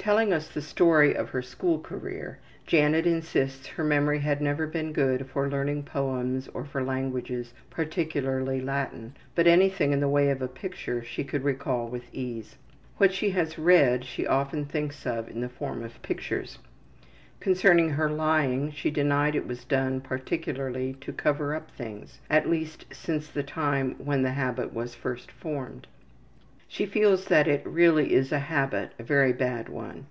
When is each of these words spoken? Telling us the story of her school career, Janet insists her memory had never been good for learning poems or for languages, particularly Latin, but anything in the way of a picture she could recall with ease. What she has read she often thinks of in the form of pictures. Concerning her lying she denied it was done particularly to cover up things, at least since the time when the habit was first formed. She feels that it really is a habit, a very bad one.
Telling 0.00 0.32
us 0.32 0.48
the 0.48 0.62
story 0.62 1.14
of 1.14 1.28
her 1.30 1.42
school 1.42 1.78
career, 1.78 2.38
Janet 2.66 3.06
insists 3.06 3.66
her 3.66 3.84
memory 3.84 4.20
had 4.20 4.40
never 4.40 4.66
been 4.66 4.90
good 4.94 5.26
for 5.28 5.50
learning 5.50 5.82
poems 5.82 6.48
or 6.54 6.64
for 6.64 6.82
languages, 6.82 7.52
particularly 7.68 8.58
Latin, 8.58 9.14
but 9.34 9.46
anything 9.46 9.92
in 9.92 10.00
the 10.00 10.08
way 10.08 10.30
of 10.30 10.40
a 10.40 10.48
picture 10.48 11.04
she 11.04 11.24
could 11.24 11.44
recall 11.44 11.88
with 11.88 12.04
ease. 12.10 12.56
What 12.96 13.12
she 13.12 13.32
has 13.32 13.58
read 13.58 14.06
she 14.06 14.26
often 14.26 14.64
thinks 14.64 15.06
of 15.06 15.28
in 15.28 15.42
the 15.42 15.48
form 15.50 15.82
of 15.84 16.00
pictures. 16.00 16.58
Concerning 17.38 17.90
her 17.90 18.08
lying 18.08 18.70
she 18.70 18.90
denied 18.90 19.36
it 19.36 19.46
was 19.46 19.62
done 19.66 20.00
particularly 20.00 20.94
to 21.02 21.12
cover 21.12 21.54
up 21.54 21.70
things, 21.72 22.18
at 22.30 22.48
least 22.48 22.86
since 22.90 23.28
the 23.28 23.42
time 23.42 23.94
when 23.98 24.22
the 24.22 24.32
habit 24.32 24.72
was 24.72 24.94
first 24.94 25.30
formed. 25.30 25.86
She 26.70 26.84
feels 26.84 27.24
that 27.28 27.48
it 27.48 27.62
really 27.64 28.12
is 28.12 28.30
a 28.30 28.38
habit, 28.40 28.92
a 28.98 29.02
very 29.02 29.32
bad 29.32 29.70
one. 29.70 30.04